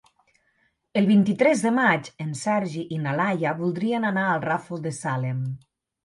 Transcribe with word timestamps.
El 1.01 1.07
vint-i-tres 1.09 1.59
de 1.65 1.71
maig 1.75 2.07
en 2.25 2.31
Sergi 2.39 2.85
i 2.95 2.97
na 3.03 3.13
Laia 3.19 3.51
voldrien 3.59 4.07
anar 4.09 4.23
al 4.31 4.41
Ràfol 4.47 4.81
de 4.87 4.95
Salem. 5.01 5.45